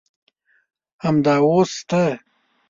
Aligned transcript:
همدا 1.05 1.35
اوس 1.45 1.69
شته. 1.79 2.03